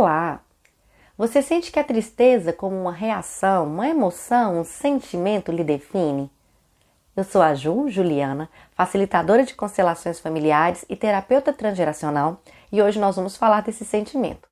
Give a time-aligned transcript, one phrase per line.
[0.00, 0.42] Olá!
[1.16, 6.30] Você sente que a tristeza, como uma reação, uma emoção, um sentimento, lhe define?
[7.16, 12.40] Eu sou a Ju, Juliana, facilitadora de constelações familiares e terapeuta transgeracional,
[12.70, 14.48] e hoje nós vamos falar desse sentimento.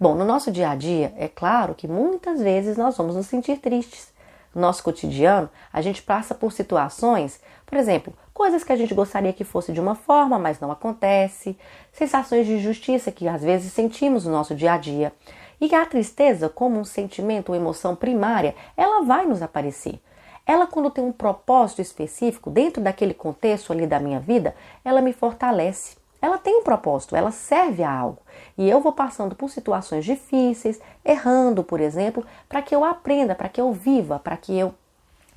[0.00, 3.58] Bom, no nosso dia a dia, é claro que muitas vezes nós vamos nos sentir
[3.58, 4.10] tristes.
[4.54, 9.32] No nosso cotidiano, a gente passa por situações, por exemplo, coisas que a gente gostaria
[9.32, 11.56] que fosse de uma forma, mas não acontece,
[11.92, 15.12] sensações de injustiça que às vezes sentimos no nosso dia a dia.
[15.60, 20.00] E a tristeza, como um sentimento ou emoção primária, ela vai nos aparecer.
[20.46, 25.12] Ela, quando tem um propósito específico dentro daquele contexto ali da minha vida, ela me
[25.12, 28.18] fortalece ela tem um propósito, ela serve a algo.
[28.58, 33.48] E eu vou passando por situações difíceis, errando, por exemplo, para que eu aprenda, para
[33.48, 34.74] que eu viva, para que eu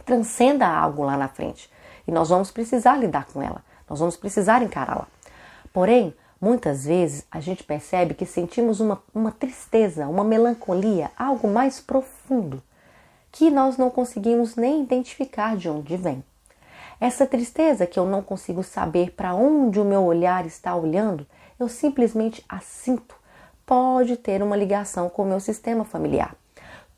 [0.05, 1.69] transcenda algo lá na frente.
[2.07, 5.07] E nós vamos precisar lidar com ela, nós vamos precisar encará-la.
[5.71, 11.79] Porém, muitas vezes a gente percebe que sentimos uma, uma tristeza, uma melancolia, algo mais
[11.79, 12.61] profundo,
[13.31, 16.23] que nós não conseguimos nem identificar de onde vem.
[16.99, 21.25] Essa tristeza que eu não consigo saber para onde o meu olhar está olhando,
[21.59, 23.15] eu simplesmente a sinto.
[23.65, 26.35] Pode ter uma ligação com o meu sistema familiar.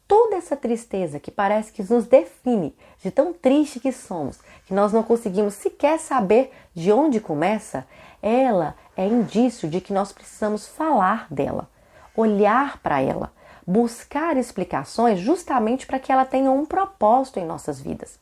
[0.08, 4.94] Toda essa tristeza que parece que nos define, de tão triste que somos, que nós
[4.94, 7.88] não conseguimos sequer saber de onde começa,
[8.22, 11.70] ela é indício de que nós precisamos falar dela,
[12.16, 13.34] olhar para ela,
[13.66, 18.20] buscar explicações justamente para que ela tenha um propósito em nossas vidas.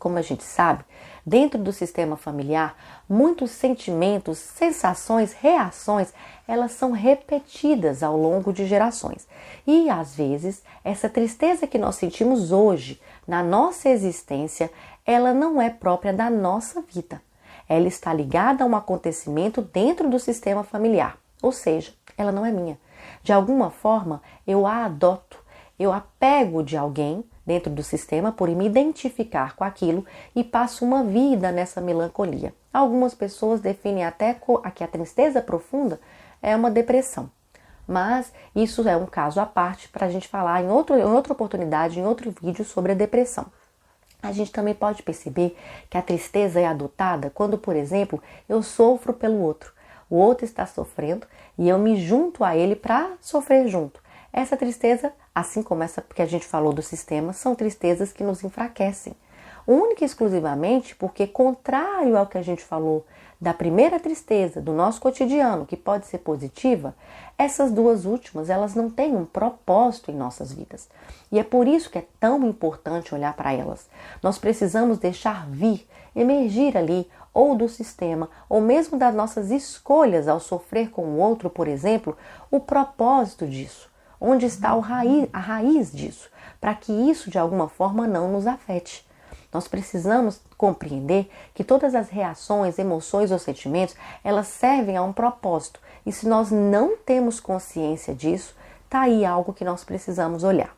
[0.00, 0.82] Como a gente sabe,
[1.26, 2.74] dentro do sistema familiar,
[3.06, 6.14] muitos sentimentos, sensações, reações,
[6.48, 9.28] elas são repetidas ao longo de gerações.
[9.66, 12.98] E às vezes, essa tristeza que nós sentimos hoje
[13.28, 14.70] na nossa existência,
[15.04, 17.20] ela não é própria da nossa vida.
[17.68, 22.50] Ela está ligada a um acontecimento dentro do sistema familiar, ou seja, ela não é
[22.50, 22.78] minha.
[23.22, 25.38] De alguma forma, eu a adoto,
[25.78, 30.06] eu a pego de alguém dentro do sistema por me identificar com aquilo
[30.36, 32.54] e passo uma vida nessa melancolia.
[32.72, 34.36] Algumas pessoas definem até
[34.72, 36.00] que a tristeza profunda
[36.40, 37.28] é uma depressão.
[37.88, 41.32] Mas isso é um caso à parte para a gente falar em, outro, em outra
[41.32, 43.46] oportunidade, em outro vídeo sobre a depressão.
[44.22, 49.12] A gente também pode perceber que a tristeza é adotada quando, por exemplo, eu sofro
[49.12, 49.72] pelo outro.
[50.08, 51.26] O outro está sofrendo
[51.58, 54.00] e eu me junto a ele para sofrer junto.
[54.32, 58.42] Essa tristeza, assim como essa que a gente falou do sistema, são tristezas que nos
[58.44, 59.14] enfraquecem.
[59.66, 63.06] Única e exclusivamente porque, contrário ao que a gente falou
[63.40, 66.94] da primeira tristeza do nosso cotidiano, que pode ser positiva,
[67.38, 70.88] essas duas últimas elas não têm um propósito em nossas vidas.
[71.32, 73.88] E é por isso que é tão importante olhar para elas.
[74.22, 80.40] Nós precisamos deixar vir, emergir ali, ou do sistema, ou mesmo das nossas escolhas ao
[80.40, 82.16] sofrer com o outro, por exemplo,
[82.50, 83.89] o propósito disso.
[84.20, 86.28] Onde está raiz, a raiz disso?
[86.60, 89.08] Para que isso de alguma forma não nos afete.
[89.52, 95.80] Nós precisamos compreender que todas as reações, emoções ou sentimentos, elas servem a um propósito.
[96.04, 98.54] E se nós não temos consciência disso,
[98.88, 100.76] tá aí algo que nós precisamos olhar.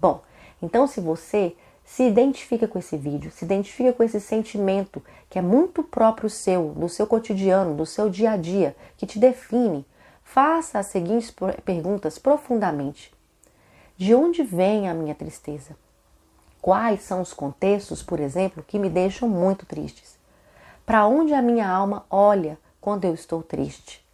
[0.00, 0.22] Bom,
[0.62, 1.54] então se você
[1.84, 6.70] se identifica com esse vídeo, se identifica com esse sentimento que é muito próprio seu,
[6.70, 9.86] do seu cotidiano, do seu dia a dia, que te define,
[10.30, 11.34] Faça as seguintes
[11.64, 13.10] perguntas profundamente:
[13.96, 15.74] De onde vem a minha tristeza?
[16.60, 20.18] Quais são os contextos, por exemplo, que me deixam muito tristes?
[20.84, 24.06] Para onde a minha alma olha quando eu estou triste?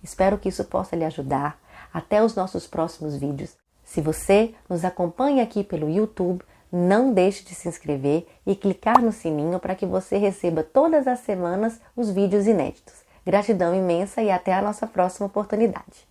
[0.00, 1.58] Espero que isso possa lhe ajudar.
[1.92, 3.56] Até os nossos próximos vídeos.
[3.82, 9.10] Se você nos acompanha aqui pelo YouTube, não deixe de se inscrever e clicar no
[9.10, 13.05] sininho para que você receba todas as semanas os vídeos inéditos.
[13.26, 16.06] Gratidão imensa e até a nossa próxima oportunidade.